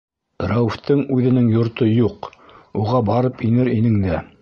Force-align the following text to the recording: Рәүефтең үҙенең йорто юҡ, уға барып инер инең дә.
Рәүефтең 0.51 1.03
үҙенең 1.17 1.51
йорто 1.57 1.91
юҡ, 1.91 2.33
уға 2.85 3.07
барып 3.13 3.49
инер 3.53 3.75
инең 3.79 4.05
дә. 4.09 4.29